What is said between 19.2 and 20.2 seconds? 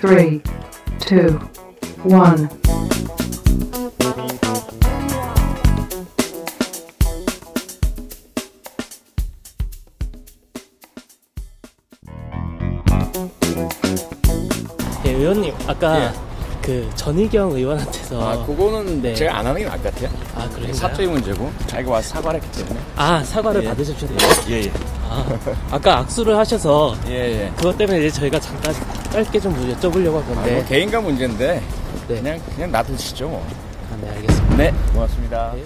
안 하는 게 나을 것 같아요.